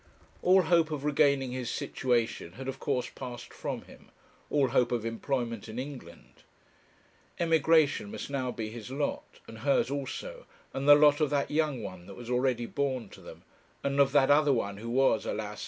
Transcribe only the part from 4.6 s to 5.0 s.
hope